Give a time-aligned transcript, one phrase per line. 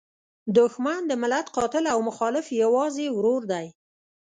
[0.55, 3.67] دوښمن د ملت قاتل او مخالف یوازې ورور دی.